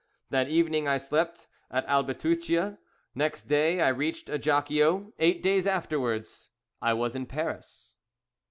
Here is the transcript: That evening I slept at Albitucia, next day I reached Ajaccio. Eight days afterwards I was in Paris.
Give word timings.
That 0.31 0.47
evening 0.49 0.87
I 0.87 0.97
slept 0.97 1.47
at 1.69 1.85
Albitucia, 1.85 2.79
next 3.13 3.43
day 3.43 3.81
I 3.81 3.89
reached 3.89 4.31
Ajaccio. 4.31 5.13
Eight 5.19 5.43
days 5.43 5.67
afterwards 5.67 6.49
I 6.81 6.93
was 6.93 7.15
in 7.15 7.27
Paris. 7.27 7.93